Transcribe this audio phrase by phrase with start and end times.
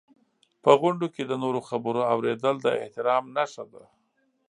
[0.63, 3.83] په غونډو کې د نورو خبرو اورېدل د احترام نښه ده.